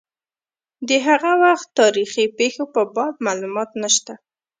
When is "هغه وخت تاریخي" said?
1.07-2.25